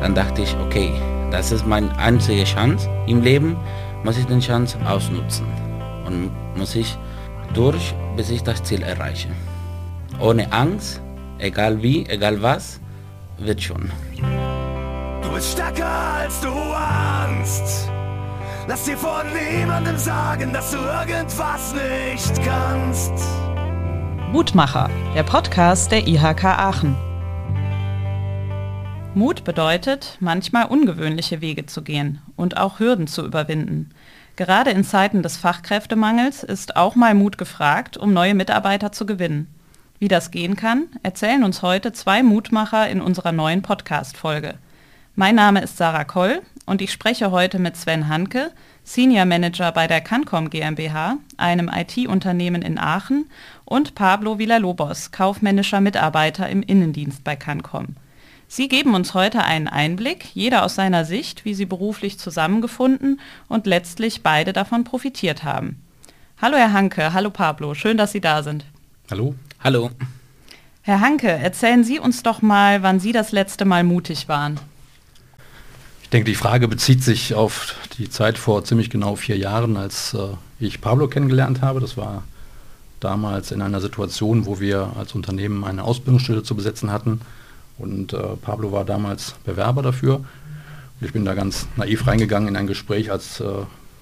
[0.00, 0.92] dann dachte ich, okay,
[1.30, 3.56] das ist meine einzige Chance im Leben,
[4.04, 5.46] muss ich den Chance ausnutzen
[6.06, 6.96] und muss ich
[7.54, 9.28] durch, bis ich das Ziel erreiche.
[10.20, 11.00] Ohne Angst,
[11.38, 12.80] egal wie, egal was,
[13.38, 13.90] wird schon.
[15.22, 17.90] Du bist stärker als du ahnst.
[18.66, 23.12] Lass dir von niemandem sagen, dass du irgendwas nicht kannst.
[24.30, 27.07] Mutmacher, der Podcast der IHK Aachen.
[29.18, 33.90] Mut bedeutet, manchmal ungewöhnliche Wege zu gehen und auch Hürden zu überwinden.
[34.36, 39.48] Gerade in Zeiten des Fachkräftemangels ist auch mal Mut gefragt, um neue Mitarbeiter zu gewinnen.
[39.98, 44.54] Wie das gehen kann, erzählen uns heute zwei Mutmacher in unserer neuen Podcast-Folge.
[45.16, 48.52] Mein Name ist Sarah Koll und ich spreche heute mit Sven Hanke,
[48.84, 53.28] Senior Manager bei der Cancom GmbH, einem IT-Unternehmen in Aachen,
[53.64, 57.96] und Pablo Villalobos, kaufmännischer Mitarbeiter im Innendienst bei Cancom.
[58.50, 63.66] Sie geben uns heute einen Einblick, jeder aus seiner Sicht, wie sie beruflich zusammengefunden und
[63.66, 65.82] letztlich beide davon profitiert haben.
[66.40, 68.64] Hallo Herr Hanke, hallo Pablo, schön, dass Sie da sind.
[69.10, 69.34] Hallo.
[69.62, 69.90] Hallo.
[70.80, 74.58] Herr Hanke, erzählen Sie uns doch mal, wann Sie das letzte Mal mutig waren.
[76.02, 80.14] Ich denke, die Frage bezieht sich auf die Zeit vor ziemlich genau vier Jahren, als
[80.14, 81.80] äh, ich Pablo kennengelernt habe.
[81.80, 82.22] Das war
[83.00, 87.20] damals in einer Situation, wo wir als Unternehmen eine Ausbildungsstelle zu besetzen hatten.
[87.78, 90.16] Und äh, Pablo war damals Bewerber dafür.
[90.16, 93.44] Und ich bin da ganz naiv reingegangen in ein Gespräch, als äh,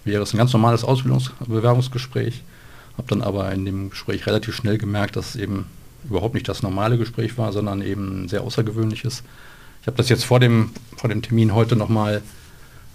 [0.05, 2.43] wäre es ein ganz normales Ausbildungsbewerbungsgespräch.
[2.97, 5.67] Habe dann aber in dem Gespräch relativ schnell gemerkt, dass es eben
[6.09, 9.23] überhaupt nicht das normale Gespräch war, sondern eben ein sehr außergewöhnliches.
[9.83, 12.23] Ich habe das jetzt vor dem, vor dem Termin heute nochmal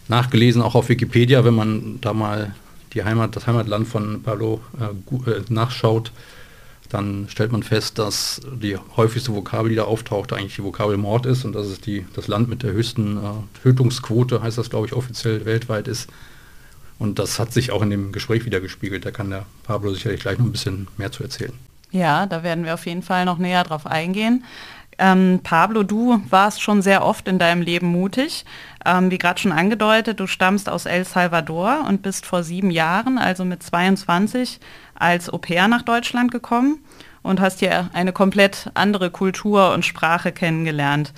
[0.08, 2.56] nachgelesen, auch auf Wikipedia, wenn man da mal
[2.94, 6.12] die Heimat, das Heimatland von Pablo äh, äh, nachschaut,
[6.94, 11.25] dann stellt man fest, dass die häufigste Vokabel, die da auftaucht, eigentlich die Vokabel Mord
[11.25, 14.88] ist und dass es die, das Land mit der höchsten äh, Tötungsquote, heißt das glaube
[14.88, 16.09] ich offiziell weltweit ist.
[17.00, 19.05] Und das hat sich auch in dem Gespräch wieder gespiegelt.
[19.05, 21.54] Da kann der Pablo sicherlich gleich noch ein bisschen mehr zu erzählen.
[21.89, 24.43] Ja, da werden wir auf jeden Fall noch näher drauf eingehen.
[25.02, 28.45] Ähm, Pablo, du warst schon sehr oft in deinem Leben mutig.
[28.86, 33.17] Ähm, wie gerade schon angedeutet, du stammst aus El Salvador und bist vor sieben Jahren,
[33.17, 34.60] also mit 22,
[34.94, 36.86] als Au pair nach Deutschland gekommen
[37.23, 41.14] und hast hier eine komplett andere Kultur und Sprache kennengelernt.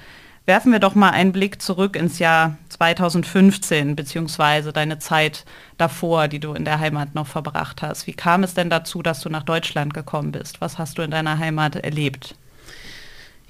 [0.46, 5.44] Werfen wir doch mal einen Blick zurück ins Jahr 2015, beziehungsweise deine Zeit
[5.78, 8.08] davor, die du in der Heimat noch verbracht hast.
[8.08, 10.62] Wie kam es denn dazu, dass du nach Deutschland gekommen bist?
[10.62, 12.36] Was hast du in deiner Heimat erlebt?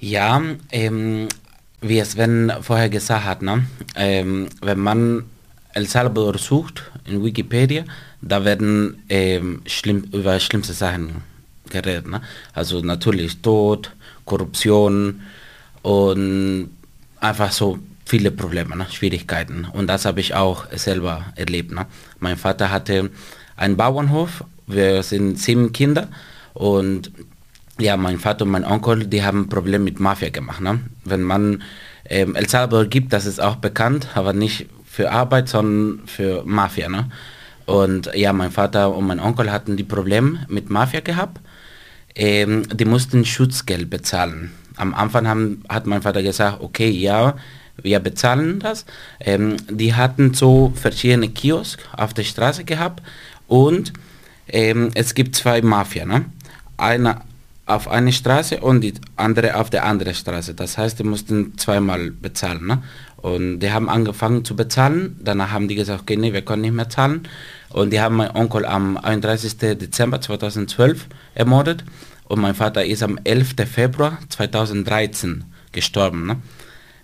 [0.00, 1.28] Ja, ähm,
[1.80, 3.66] wie es Sven vorher gesagt hat, ne?
[3.94, 5.24] Ähm, wenn man
[5.74, 7.84] El Salvador sucht in Wikipedia,
[8.22, 11.22] da werden ähm, schlimm, über schlimmste Sachen
[11.68, 12.06] geredet.
[12.06, 12.22] Ne?
[12.52, 13.90] Also natürlich Tod,
[14.24, 15.20] Korruption
[15.82, 16.70] und
[17.20, 18.86] einfach so viele Probleme, ne?
[18.90, 19.66] Schwierigkeiten.
[19.72, 21.72] Und das habe ich auch selber erlebt.
[21.72, 21.86] Ne?
[22.20, 23.10] Mein Vater hatte
[23.56, 26.08] einen Bauernhof, wir sind sieben Kinder
[26.54, 27.10] und
[27.78, 30.60] ja, mein Vater und mein Onkel, die haben Probleme mit Mafia gemacht.
[30.60, 30.80] Ne?
[31.04, 31.62] Wenn man
[32.08, 36.88] ähm, El Salvador gibt, das ist auch bekannt, aber nicht für Arbeit, sondern für Mafia.
[36.88, 37.10] Ne?
[37.66, 41.40] Und ja, mein Vater und mein Onkel hatten die Probleme mit Mafia gehabt.
[42.14, 47.34] Ähm, die mussten Schutzgeld bezahlen am Anfang haben, hat mein Vater gesagt, okay, ja,
[47.76, 48.84] wir bezahlen das.
[49.20, 53.02] Ähm, die hatten so verschiedene Kiosk auf der Straße gehabt
[53.46, 53.92] und
[54.48, 56.26] ähm, es gibt zwei Mafia, ne?
[56.76, 57.20] Eine
[57.66, 60.54] auf eine Straße und die andere auf der anderen Straße.
[60.54, 62.66] Das heißt, die mussten zweimal bezahlen.
[62.66, 62.82] Ne?
[63.16, 65.16] Und die haben angefangen zu bezahlen.
[65.22, 67.26] Danach haben die gesagt, okay, nee, wir können nicht mehr zahlen.
[67.70, 69.56] Und die haben meinen Onkel am 31.
[69.56, 71.84] Dezember 2012 ermordet.
[72.24, 73.54] Und mein Vater ist am 11.
[73.72, 76.26] Februar 2013 gestorben.
[76.26, 76.36] Ne?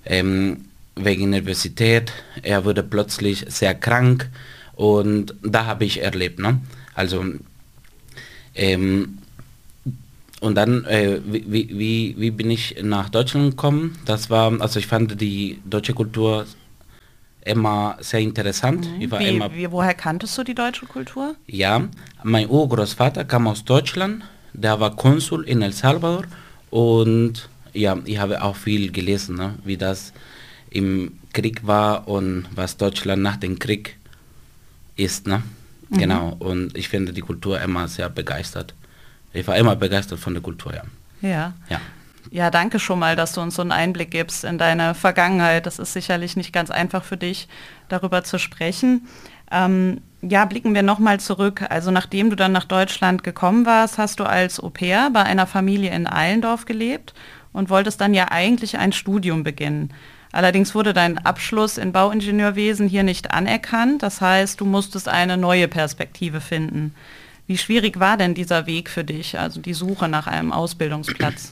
[0.05, 0.65] Ähm,
[0.97, 2.13] wegen Universität.
[2.43, 4.29] Er wurde plötzlich sehr krank
[4.75, 6.39] und da habe ich erlebt.
[6.39, 6.61] Ne?
[6.95, 7.25] Also
[8.55, 9.19] ähm,
[10.41, 13.99] und dann, äh, wie, wie, wie bin ich nach Deutschland gekommen?
[14.05, 16.47] Das war, also ich fand die deutsche Kultur
[17.45, 18.87] immer sehr interessant.
[18.87, 19.01] Mhm.
[19.01, 21.37] Wie, immer, wie, woher kanntest du die deutsche Kultur?
[21.47, 21.89] Ja,
[22.23, 26.25] mein Urgroßvater kam aus Deutschland der war Konsul in El Salvador
[26.71, 30.13] und ja, ich habe auch viel gelesen, ne, wie das
[30.71, 33.97] im Krieg war und was Deutschland nach dem Krieg
[34.97, 35.27] ist.
[35.27, 35.43] Ne?
[35.89, 35.99] Mhm.
[35.99, 38.75] Genau, und ich finde die Kultur immer sehr begeistert.
[39.33, 40.83] Ich war immer begeistert von der Kultur, ja.
[41.23, 41.53] Ja.
[41.69, 41.81] Ja.
[42.33, 45.67] Ja, danke schon mal, dass du uns so einen Einblick gibst in deine Vergangenheit.
[45.67, 47.49] Das ist sicherlich nicht ganz einfach für dich,
[47.89, 49.09] darüber zu sprechen.
[49.51, 51.65] Ähm, ja, blicken wir nochmal zurück.
[51.71, 55.47] Also nachdem du dann nach Deutschland gekommen warst, hast du als Au pair bei einer
[55.47, 57.15] Familie in Allendorf gelebt
[57.53, 59.93] und wolltest dann ja eigentlich ein Studium beginnen.
[60.31, 64.03] Allerdings wurde dein Abschluss in Bauingenieurwesen hier nicht anerkannt.
[64.03, 66.95] Das heißt, du musstest eine neue Perspektive finden.
[67.51, 71.51] Wie schwierig war denn dieser Weg für dich, also die Suche nach einem Ausbildungsplatz?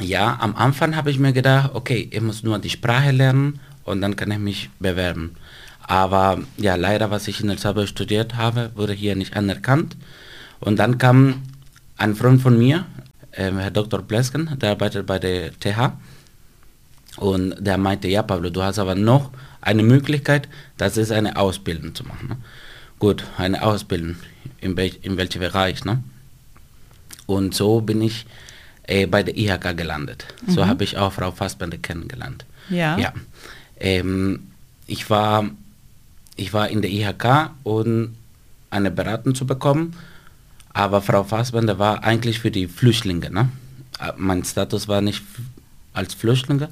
[0.00, 4.00] Ja, am Anfang habe ich mir gedacht, okay, ich muss nur die Sprache lernen und
[4.00, 5.36] dann kann ich mich bewerben.
[5.82, 9.98] Aber ja, leider, was ich in El Salvador studiert habe, wurde hier nicht anerkannt.
[10.58, 11.42] Und dann kam
[11.98, 12.86] ein Freund von mir,
[13.32, 14.00] äh, Herr Dr.
[14.00, 15.98] Plesken, der arbeitet bei der TH.
[17.18, 20.48] Und der meinte, ja Pablo, du hast aber noch eine Möglichkeit,
[20.78, 22.42] das ist eine Ausbildung zu machen.
[22.98, 24.16] Gut, eine Ausbildung,
[24.60, 25.84] in, welch, in welchem Bereich.
[25.84, 26.02] Ne?
[27.26, 28.26] Und so bin ich
[28.84, 30.26] äh, bei der IHK gelandet.
[30.46, 30.52] Mhm.
[30.52, 32.46] So habe ich auch Frau Fassbender kennengelernt.
[32.70, 32.96] Ja.
[32.98, 33.12] ja.
[33.78, 34.48] Ähm,
[34.86, 35.50] ich, war,
[36.36, 38.16] ich war in der IHK und
[38.70, 39.94] eine Beratung zu bekommen,
[40.72, 43.30] aber Frau Fassbender war eigentlich für die Flüchtlinge.
[43.30, 43.50] Ne?
[44.00, 45.22] Äh, mein Status war nicht
[45.92, 46.68] als Flüchtlinge,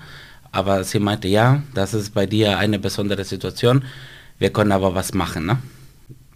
[0.53, 3.85] aber sie meinte, ja, das ist bei dir eine besondere Situation,
[4.39, 5.47] wir können aber was machen.
[5.47, 5.59] Ne?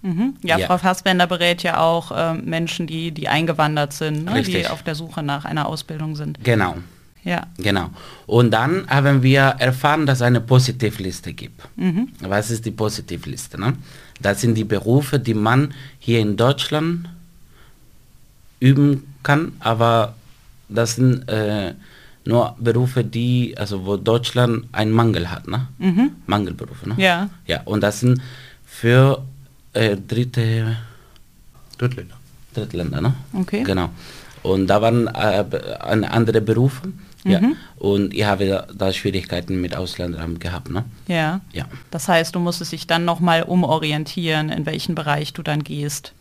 [0.03, 0.35] Mhm.
[0.43, 4.43] Ja, ja, Frau Fassbender berät ja auch äh, Menschen, die, die eingewandert sind, ne?
[4.43, 6.39] die auf der Suche nach einer Ausbildung sind.
[6.45, 6.77] Genau.
[7.25, 7.47] Ja.
[7.59, 7.91] Genau.
[8.27, 11.63] Und dann haben wir erfahren, dass es eine Positivliste gibt.
[11.77, 12.09] Mhm.
[12.21, 13.61] Was ist die Positivliste?
[13.61, 13.75] Ne?
[14.21, 17.09] Das sind die Berufe, die man hier in Deutschland
[18.61, 20.15] üben kann, aber
[20.69, 21.75] das sind äh,
[22.25, 25.69] nur Berufe, die, also wo Deutschland einen Mangel hat, ne?
[25.79, 26.11] Mhm.
[26.27, 26.95] Mangelberufe, ne?
[26.99, 27.31] Ja.
[27.47, 28.21] Ja, und das sind
[28.67, 29.23] für
[29.73, 30.77] äh, dritte
[31.79, 32.17] Drittländer.
[32.55, 33.15] Drittländer, ne?
[33.33, 33.63] Okay.
[33.63, 33.91] Genau.
[34.43, 35.45] Und da waren äh,
[36.07, 36.89] andere Berufe.
[37.25, 37.31] Mhm.
[37.31, 37.41] Ja.
[37.77, 40.71] Und ich habe da Schwierigkeiten mit Ausländern gehabt.
[40.71, 40.85] Ne?
[41.07, 41.41] Ja.
[41.53, 41.67] ja.
[41.91, 46.13] Das heißt, du musstest dich dann nochmal umorientieren, in welchen Bereich du dann gehst.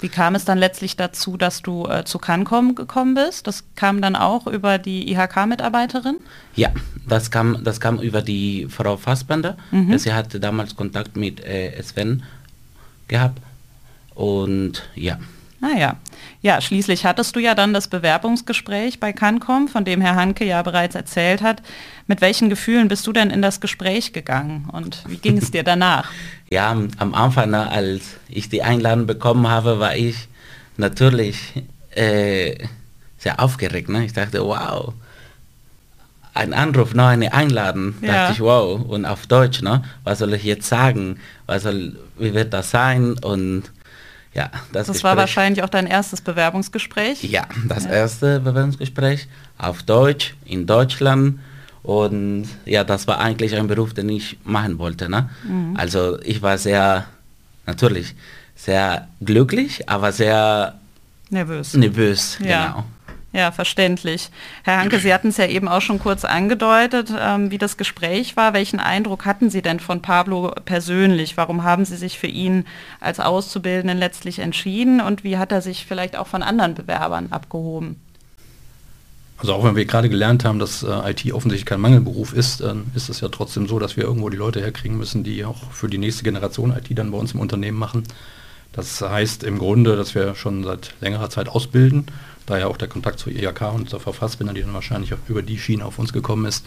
[0.00, 3.46] Wie kam es dann letztlich dazu, dass du äh, zu Cancom gekommen bist?
[3.46, 6.16] Das kam dann auch über die IHK-Mitarbeiterin?
[6.56, 6.70] Ja,
[7.06, 9.58] das kam, das kam über die Frau Fassbender.
[9.70, 9.98] Mhm.
[9.98, 12.22] Sie hatte damals Kontakt mit äh, Sven
[13.10, 13.38] gehabt.
[14.14, 15.18] Und ja.
[15.60, 15.96] Naja,
[16.40, 20.62] ja, schließlich hattest du ja dann das Bewerbungsgespräch bei Cancom, von dem Herr Hanke ja
[20.62, 21.62] bereits erzählt hat.
[22.06, 25.62] Mit welchen Gefühlen bist du denn in das Gespräch gegangen und wie ging es dir
[25.62, 26.10] danach?
[26.50, 30.28] ja, am Anfang, ne, als ich die Einladung bekommen habe, war ich
[30.78, 31.62] natürlich
[31.94, 32.56] äh,
[33.18, 33.90] sehr aufgeregt.
[33.90, 34.06] Ne?
[34.06, 34.94] Ich dachte, wow,
[36.34, 37.94] ein Anruf, noch eine Einladung.
[38.00, 38.12] Ja.
[38.12, 39.82] Dachte ich, wow, und auf Deutsch, ne?
[40.04, 41.18] was soll ich jetzt sagen?
[41.46, 43.16] Was soll, wie wird das sein?
[43.22, 43.64] Und
[44.32, 47.24] ja, das, das war wahrscheinlich auch dein erstes Bewerbungsgespräch?
[47.24, 47.90] Ja, das ja.
[47.90, 49.28] erste Bewerbungsgespräch
[49.58, 51.40] auf Deutsch in Deutschland.
[51.82, 55.08] Und ja, das war eigentlich ein Beruf, den ich machen wollte.
[55.08, 55.30] Ne?
[55.44, 55.74] Mhm.
[55.76, 57.06] Also ich war sehr,
[57.66, 58.14] natürlich,
[58.54, 60.74] sehr glücklich, aber sehr
[61.30, 61.74] nervös.
[61.74, 62.66] Nervös, ja.
[62.66, 62.84] genau.
[63.32, 64.28] Ja, verständlich.
[64.64, 68.36] Herr Hanke, Sie hatten es ja eben auch schon kurz angedeutet, ähm, wie das Gespräch
[68.36, 68.54] war.
[68.54, 71.36] Welchen Eindruck hatten Sie denn von Pablo persönlich?
[71.36, 72.64] Warum haben Sie sich für ihn
[72.98, 78.00] als Auszubildenden letztlich entschieden und wie hat er sich vielleicht auch von anderen Bewerbern abgehoben?
[79.38, 82.74] Also auch wenn wir gerade gelernt haben, dass äh, IT offensichtlich kein Mangelberuf ist, äh,
[82.96, 85.88] ist es ja trotzdem so, dass wir irgendwo die Leute herkriegen müssen, die auch für
[85.88, 88.02] die nächste Generation IT dann bei uns im Unternehmen machen.
[88.72, 92.06] Das heißt im Grunde, dass wir schon seit längerer Zeit ausbilden
[92.50, 95.84] daher auch der Kontakt zur IHK und zur Verfassbinder, die dann wahrscheinlich über die Schiene
[95.84, 96.66] auf uns gekommen ist.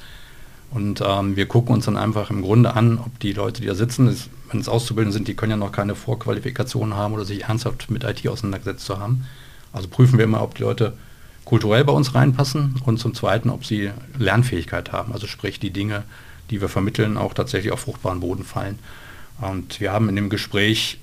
[0.71, 3.75] Und ähm, wir gucken uns dann einfach im Grunde an, ob die Leute, die da
[3.75, 7.43] sitzen, ist, wenn es Auszubildende sind, die können ja noch keine Vorqualifikationen haben oder sich
[7.43, 9.27] ernsthaft mit IT auseinandergesetzt zu haben.
[9.71, 10.93] Also prüfen wir immer, ob die Leute
[11.45, 15.13] kulturell bei uns reinpassen und zum Zweiten, ob sie Lernfähigkeit haben.
[15.13, 16.03] Also sprich, die Dinge,
[16.49, 18.79] die wir vermitteln, auch tatsächlich auf fruchtbaren Boden fallen.
[19.41, 20.99] Und wir haben in dem Gespräch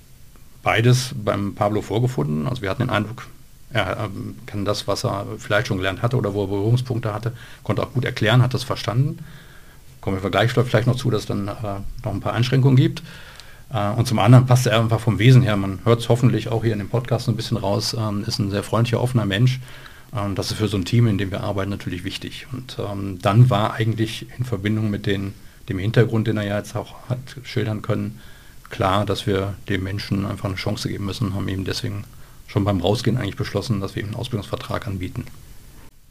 [0.62, 2.48] beides beim Pablo vorgefunden.
[2.48, 3.26] Also wir hatten den Eindruck,
[3.72, 7.32] er ähm, kann das, was er vielleicht schon gelernt hatte oder wo er Berührungspunkte hatte,
[7.62, 9.18] konnte auch gut erklären, hat das verstanden.
[10.00, 11.52] Kommen wir gleich vielleicht noch zu, dass es dann äh,
[12.04, 13.02] noch ein paar Einschränkungen gibt.
[13.72, 16.64] Äh, und zum anderen passt er einfach vom Wesen her, man hört es hoffentlich auch
[16.64, 19.60] hier in dem Podcast ein bisschen raus, ähm, ist ein sehr freundlicher, offener Mensch.
[20.12, 22.48] Und das ist für so ein Team, in dem wir arbeiten, natürlich wichtig.
[22.52, 25.34] Und ähm, dann war eigentlich in Verbindung mit den,
[25.68, 28.18] dem Hintergrund, den er ja jetzt auch hat schildern können,
[28.70, 32.04] klar, dass wir dem Menschen einfach eine Chance geben müssen, haben ihm deswegen
[32.50, 35.24] schon beim Rausgehen eigentlich beschlossen, dass wir ihm einen Ausbildungsvertrag anbieten.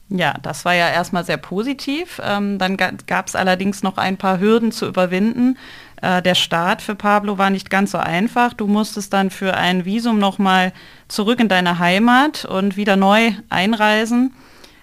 [0.08, 2.20] Ja, das war ja erstmal sehr positiv.
[2.24, 5.58] Ähm, dann gab es allerdings noch ein paar Hürden zu überwinden.
[6.02, 8.54] Äh, der Start für Pablo war nicht ganz so einfach.
[8.54, 10.74] Du musstest dann für ein Visum nochmal
[11.10, 14.34] zurück in deine Heimat und wieder neu einreisen.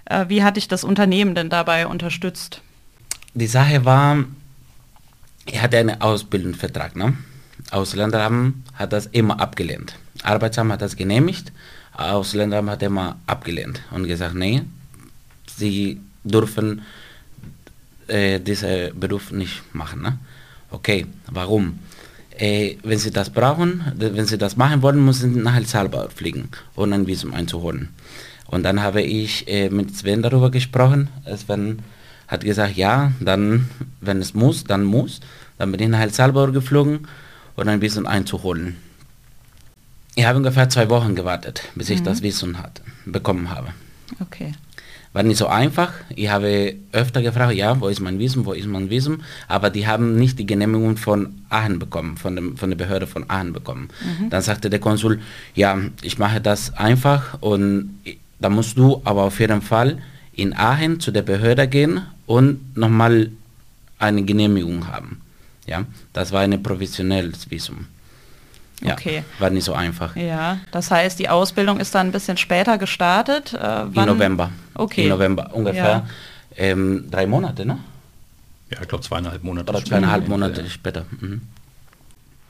[0.05, 2.61] Äh, wie hat dich das Unternehmen denn dabei unterstützt?
[3.35, 4.25] Die Sache war,
[5.47, 6.95] er hatte einen Ausbildungsvertrag.
[6.95, 7.15] Ne?
[7.71, 9.97] Ausländeramt hat das immer abgelehnt.
[10.23, 11.53] Arbeitsamt hat das genehmigt,
[11.93, 14.63] Ausländeramt hat immer abgelehnt und gesagt, nee,
[15.57, 16.83] sie dürfen
[18.09, 20.03] äh, diesen Beruf nicht machen.
[20.03, 20.19] Ne?
[20.71, 21.79] Okay, warum?
[22.39, 26.11] Äh, wenn Sie das brauchen, wenn Sie das machen wollen, müssen Sie nach El Salvador
[26.11, 27.89] fliegen, um ein Visum einzuholen.
[28.47, 31.09] Und dann habe ich äh, mit Sven darüber gesprochen.
[31.37, 31.81] Sven
[32.29, 33.69] hat gesagt, ja, dann,
[34.01, 35.21] wenn es muss, dann muss.
[35.59, 37.09] Dann bin ich nach El Salvador geflogen,
[37.57, 38.77] um ein Visum einzuholen.
[40.15, 42.05] Ich habe ungefähr zwei Wochen gewartet, bis ich mhm.
[42.05, 43.69] das Visum hatte, bekommen habe.
[44.21, 44.53] Okay.
[45.13, 45.93] War nicht so einfach.
[46.15, 49.23] Ich habe öfter gefragt, ja, wo ist mein Visum, wo ist mein Visum?
[49.49, 53.29] Aber die haben nicht die Genehmigung von Aachen bekommen, von, dem, von der Behörde von
[53.29, 53.89] Aachen bekommen.
[54.03, 54.31] Mhm.
[54.31, 55.21] Dann sagte der Konsul,
[55.55, 57.99] ja, ich mache das einfach und
[58.39, 59.99] da musst du aber auf jeden Fall
[60.35, 63.31] in Aachen zu der Behörde gehen und nochmal
[63.99, 65.23] eine Genehmigung haben.
[65.67, 67.87] Ja, das war ein professionelles Visum.
[68.83, 69.25] Ja, okay.
[69.39, 70.15] War nicht so einfach.
[70.17, 73.55] Ja, das heißt, die Ausbildung ist dann ein bisschen später gestartet.
[73.55, 74.51] Äh, Im November.
[74.75, 75.05] Okay.
[75.05, 76.07] Im November, ungefähr ja.
[76.57, 77.79] ähm, drei Monate, ne?
[78.71, 79.71] Ja, ich glaube zweieinhalb Monate.
[79.71, 80.69] Oder zweieinhalb Monate ja.
[80.69, 81.07] später.
[81.21, 81.43] Mhm.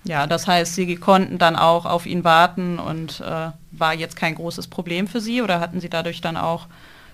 [0.04, 4.34] Ja, das heißt, Sie konnten dann auch auf ihn warten und äh, war jetzt kein
[4.34, 6.66] großes Problem für Sie oder hatten Sie dadurch dann auch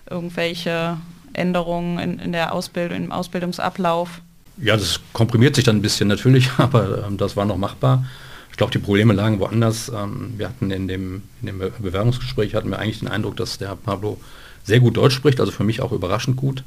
[0.08, 0.98] irgendwelche
[1.32, 4.20] Änderungen in, in der Ausbildung, im Ausbildungsablauf?
[4.58, 8.04] Ja, das komprimiert sich dann ein bisschen natürlich, aber ähm, das war noch machbar.
[8.50, 9.90] Ich glaube, die Probleme lagen woanders.
[9.94, 13.74] Ähm, wir hatten in dem, in dem Bewerbungsgespräch hatten wir eigentlich den Eindruck, dass der
[13.76, 14.20] Pablo
[14.64, 16.62] sehr gut Deutsch spricht, also für mich auch überraschend gut.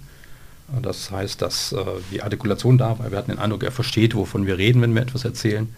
[0.81, 1.77] Das heißt, dass äh,
[2.11, 3.11] die Artikulation da war.
[3.11, 5.73] Wir hatten den Eindruck, er versteht, wovon wir reden, wenn wir etwas erzählen.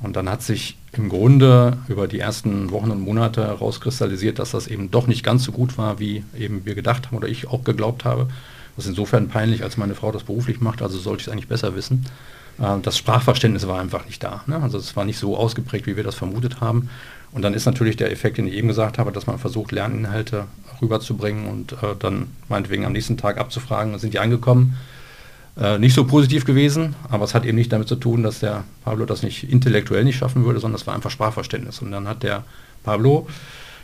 [0.00, 4.66] Und dann hat sich im Grunde über die ersten Wochen und Monate herauskristallisiert, dass das
[4.66, 7.62] eben doch nicht ganz so gut war, wie eben wir gedacht haben oder ich auch
[7.64, 8.28] geglaubt habe.
[8.76, 11.48] Das ist insofern peinlich, als meine Frau das beruflich macht, also sollte ich es eigentlich
[11.48, 12.06] besser wissen.
[12.58, 14.42] Äh, das Sprachverständnis war einfach nicht da.
[14.46, 14.60] Ne?
[14.62, 16.88] Also es war nicht so ausgeprägt, wie wir das vermutet haben.
[17.32, 20.46] Und dann ist natürlich der Effekt, den ich eben gesagt habe, dass man versucht, Lerninhalte
[20.80, 24.76] rüberzubringen und äh, dann meinetwegen am nächsten Tag abzufragen, sind die angekommen.
[25.56, 28.64] Äh, nicht so positiv gewesen, aber es hat eben nicht damit zu tun, dass der
[28.84, 31.80] Pablo das nicht intellektuell nicht schaffen würde, sondern es war einfach Sprachverständnis.
[31.80, 32.44] Und dann hat der
[32.84, 33.26] Pablo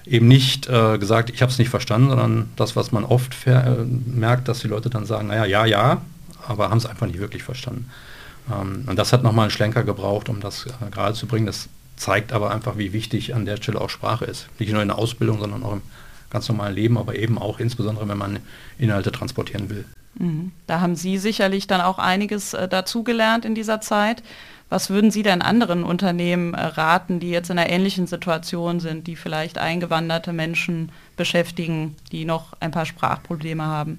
[0.08, 3.84] eben nicht äh, gesagt, ich habe es nicht verstanden, sondern das, was man oft äh,
[4.06, 6.02] merkt, dass die Leute dann sagen, naja, ja, ja,
[6.46, 7.90] aber haben es einfach nicht wirklich verstanden.
[8.50, 11.46] Ähm, und das hat nochmal einen Schlenker gebraucht, um das äh, gerade zu bringen.
[11.46, 14.48] Das zeigt aber einfach, wie wichtig an der Stelle auch Sprache ist.
[14.58, 15.82] Nicht nur in der Ausbildung, sondern auch im
[16.30, 18.38] ganz normalen Leben, aber eben auch insbesondere, wenn man
[18.78, 19.84] Inhalte transportieren will.
[20.14, 20.52] Mhm.
[20.66, 24.22] Da haben Sie sicherlich dann auch einiges äh, dazugelernt in dieser Zeit.
[24.70, 29.06] Was würden Sie denn anderen Unternehmen äh, raten, die jetzt in einer ähnlichen Situation sind,
[29.06, 33.98] die vielleicht eingewanderte Menschen beschäftigen, die noch ein paar Sprachprobleme haben?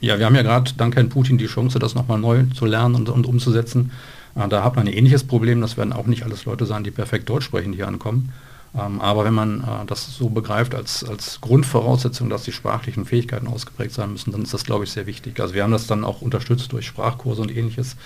[0.00, 2.94] Ja, wir haben ja gerade dank Herrn Putin die Chance, das nochmal neu zu lernen
[2.94, 3.90] und, und umzusetzen.
[4.34, 5.60] Äh, da hat man ein ähnliches Problem.
[5.60, 8.32] Das werden auch nicht alles Leute sein, die perfekt Deutsch sprechen, die ankommen.
[8.78, 13.46] Ähm, aber wenn man äh, das so begreift als, als Grundvoraussetzung, dass die sprachlichen Fähigkeiten
[13.46, 15.40] ausgeprägt sein müssen, dann ist das, glaube ich, sehr wichtig.
[15.40, 17.96] Also wir haben das dann auch unterstützt durch Sprachkurse und ähnliches.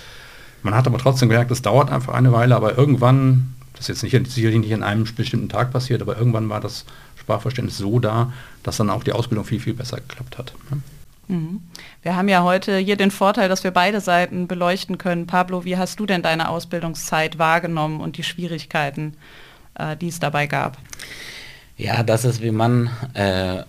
[0.62, 4.12] Man hat aber trotzdem gemerkt, es dauert einfach eine Weile, aber irgendwann, das ist jetzt
[4.12, 6.84] nicht, sicherlich nicht an einem bestimmten Tag passiert, aber irgendwann war das
[7.16, 10.52] Sprachverständnis so da, dass dann auch die Ausbildung viel, viel besser geklappt hat.
[11.28, 11.60] Mhm.
[12.02, 15.26] Wir haben ja heute hier den Vorteil, dass wir beide Seiten beleuchten können.
[15.26, 19.14] Pablo, wie hast du denn deine Ausbildungszeit wahrgenommen und die Schwierigkeiten,
[19.74, 20.78] äh, die es dabei gab?
[21.76, 23.62] Ja, das ist, wie man äh,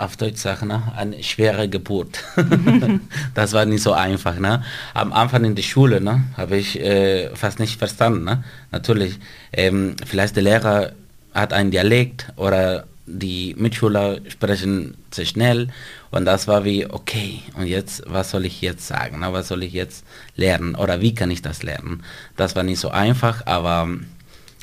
[0.00, 0.82] auf Deutsch sagt, ne?
[0.96, 2.24] eine schwere Geburt.
[3.34, 4.38] das war nicht so einfach.
[4.38, 4.64] Ne?
[4.94, 6.24] Am Anfang in der Schule ne?
[6.36, 8.24] habe ich äh, fast nicht verstanden.
[8.24, 8.44] Ne?
[8.72, 9.18] Natürlich,
[9.52, 10.92] ähm, vielleicht der Lehrer
[11.34, 15.68] hat einen Dialekt oder die Mitschüler sprechen zu schnell
[16.10, 19.72] und das war wie, okay, und jetzt, was soll ich jetzt sagen, was soll ich
[19.72, 20.04] jetzt
[20.36, 22.04] lernen oder wie kann ich das lernen?
[22.36, 23.88] Das war nicht so einfach, aber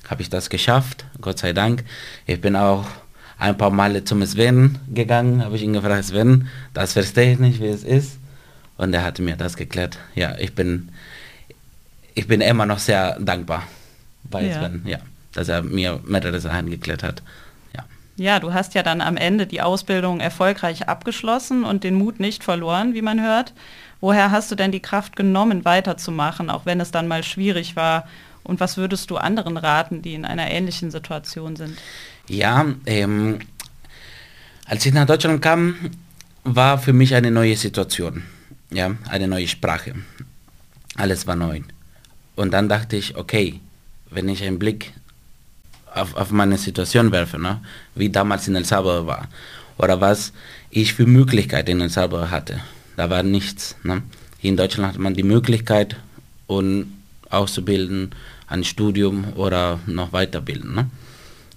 [0.07, 1.83] habe ich das geschafft, Gott sei Dank.
[2.25, 2.85] Ich bin auch
[3.39, 7.61] ein paar Male zum Sven gegangen, habe ich ihn gefragt, Sven, das verstehe ich nicht,
[7.61, 8.17] wie es ist.
[8.77, 9.97] Und er hat mir das geklärt.
[10.15, 10.89] Ja, ich bin,
[12.13, 13.63] ich bin immer noch sehr dankbar
[14.23, 14.59] bei ja.
[14.59, 14.99] Sven, ja,
[15.33, 17.21] dass er mir mehrere Sachen geklärt hat.
[18.19, 22.43] Ja, du hast ja dann am Ende die Ausbildung erfolgreich abgeschlossen und den Mut nicht
[22.43, 23.53] verloren, wie man hört.
[24.01, 28.07] Woher hast du denn die Kraft genommen, weiterzumachen, auch wenn es dann mal schwierig war?
[28.43, 31.77] Und was würdest du anderen raten, die in einer ähnlichen Situation sind?
[32.29, 33.39] Ja, ähm,
[34.65, 35.75] als ich nach Deutschland kam,
[36.43, 38.23] war für mich eine neue Situation,
[38.69, 39.95] ja, eine neue Sprache.
[40.95, 41.61] Alles war neu.
[42.35, 43.59] Und dann dachte ich, okay,
[44.09, 44.93] wenn ich einen Blick
[45.93, 47.61] auf, auf meine Situation werfe, ne?
[47.95, 49.27] wie damals in El Salvador war.
[49.77, 50.33] Oder was
[50.69, 52.59] ich für Möglichkeiten in El Salvador hatte.
[52.95, 53.75] Da war nichts.
[53.83, 54.01] Ne?
[54.39, 55.95] Hier in Deutschland hat man die Möglichkeit,
[56.47, 56.93] um
[57.29, 58.11] auszubilden,
[58.47, 60.73] ein Studium oder noch weiterbilden.
[60.73, 60.89] Ne?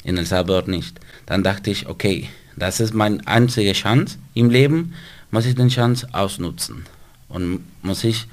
[0.05, 1.01] In El Salvador nicht.
[1.27, 4.95] Dann dachte ich, okay, das ist meine einzige Chance im Leben,
[5.31, 6.87] muss ich den Chance ausnutzen.
[7.31, 8.27] und muss ich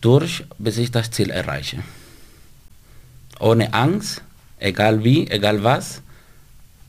[0.00, 1.78] durch, bis ich das Ziel erreiche.
[3.40, 4.22] Ohne Angst,
[4.58, 6.02] egal wie, egal was,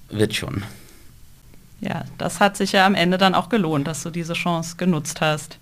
[0.09, 0.63] wird schon.
[1.81, 5.21] Ja, das hat sich ja am Ende dann auch gelohnt, dass du diese Chance genutzt
[5.21, 5.57] hast.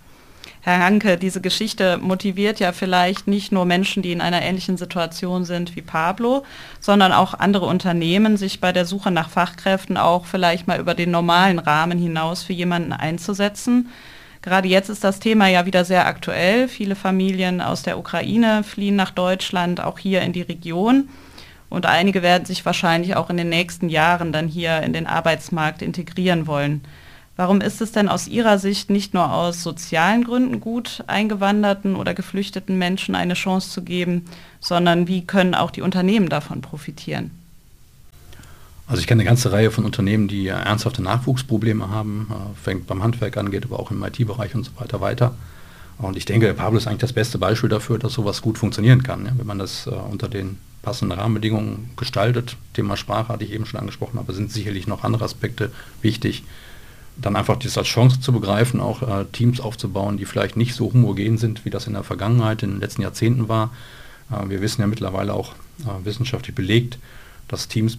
[0.65, 5.45] Herr Hanke, diese Geschichte motiviert ja vielleicht nicht nur Menschen, die in einer ähnlichen Situation
[5.45, 6.43] sind wie Pablo,
[6.79, 11.12] sondern auch andere Unternehmen, sich bei der Suche nach Fachkräften auch vielleicht mal über den
[11.12, 13.89] normalen Rahmen hinaus für jemanden einzusetzen.
[14.41, 16.67] Gerade jetzt ist das Thema ja wieder sehr aktuell.
[16.67, 21.10] Viele Familien aus der Ukraine fliehen nach Deutschland, auch hier in die Region.
[21.69, 25.84] Und einige werden sich wahrscheinlich auch in den nächsten Jahren dann hier in den Arbeitsmarkt
[25.84, 26.81] integrieren wollen.
[27.38, 32.13] Warum ist es denn aus Ihrer Sicht nicht nur aus sozialen Gründen gut, eingewanderten oder
[32.13, 34.25] geflüchteten Menschen eine Chance zu geben,
[34.62, 37.32] sondern wie können auch die Unternehmen davon profitieren?
[38.88, 43.04] Also ich kenne eine ganze Reihe von Unternehmen, die ernsthafte Nachwuchsprobleme haben, äh, fängt beim
[43.04, 45.36] Handwerk an, geht aber auch im IT-Bereich und so weiter weiter.
[45.98, 49.30] Und ich denke, Pablo ist eigentlich das beste Beispiel dafür, dass sowas gut funktionieren kann,
[49.38, 52.56] wenn man das äh, unter den passenden Rahmenbedingungen gestaltet.
[52.74, 56.44] Thema Sprache hatte ich eben schon angesprochen, aber sind sicherlich noch andere Aspekte wichtig
[57.17, 60.91] dann einfach das als Chance zu begreifen, auch äh, Teams aufzubauen, die vielleicht nicht so
[60.91, 63.72] homogen sind, wie das in der Vergangenheit, in den letzten Jahrzehnten war.
[64.31, 66.98] Äh, wir wissen ja mittlerweile auch äh, wissenschaftlich belegt,
[67.48, 67.98] dass Teams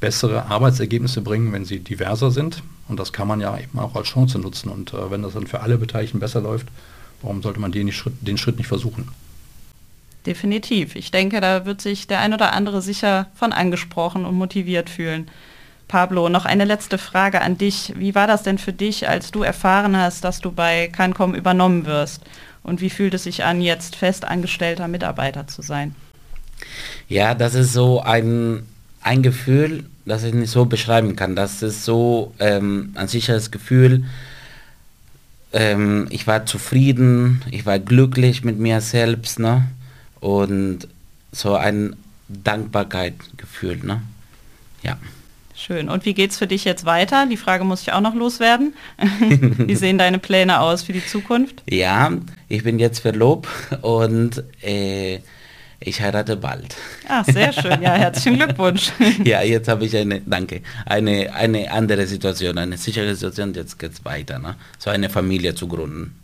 [0.00, 2.62] bessere Arbeitsergebnisse bringen, wenn sie diverser sind.
[2.88, 4.68] Und das kann man ja eben auch als Chance nutzen.
[4.68, 6.66] Und äh, wenn das dann für alle Beteiligten besser läuft,
[7.22, 9.08] warum sollte man den Schritt, den Schritt nicht versuchen?
[10.26, 10.96] Definitiv.
[10.96, 15.30] Ich denke, da wird sich der ein oder andere sicher von angesprochen und motiviert fühlen.
[15.88, 17.92] Pablo, noch eine letzte Frage an dich.
[17.96, 21.86] Wie war das denn für dich, als du erfahren hast, dass du bei Cancom übernommen
[21.86, 22.22] wirst?
[22.62, 25.94] Und wie fühlt es sich an, jetzt festangestellter Mitarbeiter zu sein?
[27.08, 28.66] Ja, das ist so ein,
[29.02, 31.36] ein Gefühl, das ich nicht so beschreiben kann.
[31.36, 34.04] Das ist so ähm, ein sicheres Gefühl.
[35.52, 39.66] Ähm, ich war zufrieden, ich war glücklich mit mir selbst, ne?
[40.18, 40.88] Und
[41.30, 41.94] so ein
[42.28, 44.02] Dankbarkeitsgefühl, ne?
[44.82, 44.98] Ja.
[45.56, 45.88] Schön.
[45.88, 47.26] Und wie geht es für dich jetzt weiter?
[47.26, 48.74] Die Frage muss ich auch noch loswerden.
[49.56, 51.62] wie sehen deine Pläne aus für die Zukunft?
[51.68, 52.12] Ja,
[52.48, 53.48] ich bin jetzt verlobt
[53.80, 55.20] und äh,
[55.80, 56.76] ich heirate bald.
[57.08, 57.80] Ach, sehr schön.
[57.80, 58.92] Ja, herzlichen Glückwunsch.
[59.24, 63.54] ja, jetzt habe ich eine, danke, eine, eine andere Situation, eine sichere Situation.
[63.54, 64.56] Jetzt geht es weiter, ne?
[64.78, 66.14] so eine Familie zu gründen.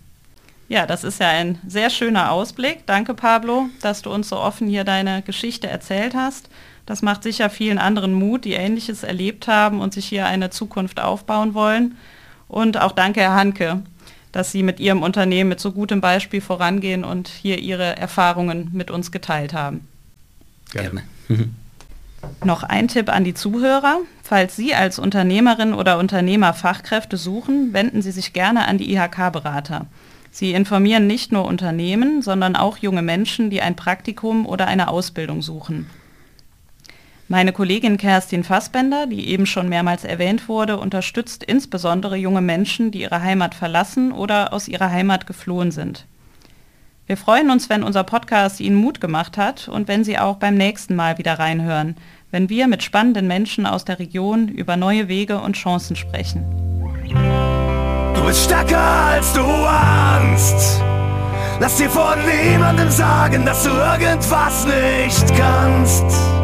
[0.68, 2.86] Ja, das ist ja ein sehr schöner Ausblick.
[2.86, 6.48] Danke, Pablo, dass du uns so offen hier deine Geschichte erzählt hast.
[6.86, 11.00] Das macht sicher vielen anderen Mut, die Ähnliches erlebt haben und sich hier eine Zukunft
[11.00, 11.96] aufbauen wollen.
[12.48, 13.82] Und auch danke, Herr Hanke,
[14.32, 18.90] dass Sie mit Ihrem Unternehmen mit so gutem Beispiel vorangehen und hier Ihre Erfahrungen mit
[18.90, 19.86] uns geteilt haben.
[20.72, 21.02] Gerne.
[22.44, 23.98] Noch ein Tipp an die Zuhörer.
[24.22, 29.86] Falls Sie als Unternehmerin oder Unternehmer Fachkräfte suchen, wenden Sie sich gerne an die IHK-Berater.
[30.30, 35.42] Sie informieren nicht nur Unternehmen, sondern auch junge Menschen, die ein Praktikum oder eine Ausbildung
[35.42, 35.90] suchen.
[37.32, 43.00] Meine Kollegin Kerstin Fassbender, die eben schon mehrmals erwähnt wurde, unterstützt insbesondere junge Menschen, die
[43.00, 46.04] ihre Heimat verlassen oder aus ihrer Heimat geflohen sind.
[47.06, 50.56] Wir freuen uns, wenn unser Podcast Ihnen Mut gemacht hat und wenn Sie auch beim
[50.56, 51.96] nächsten Mal wieder reinhören,
[52.30, 56.44] wenn wir mit spannenden Menschen aus der Region über neue Wege und Chancen sprechen.
[58.14, 60.82] Du bist stärker als du ahnst.
[61.60, 66.41] Lass dir von niemandem sagen, dass du irgendwas nicht kannst.